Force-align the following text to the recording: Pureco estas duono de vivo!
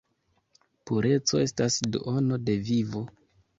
Pureco 0.91 1.43
estas 1.45 1.79
duono 1.93 2.43
de 2.49 2.59
vivo! 2.73 3.07